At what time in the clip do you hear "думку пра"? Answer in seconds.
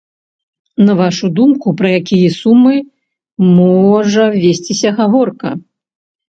1.39-1.91